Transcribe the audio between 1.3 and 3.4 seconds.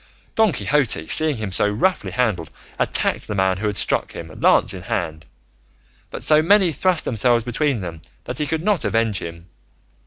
him so roughly handled, attacked the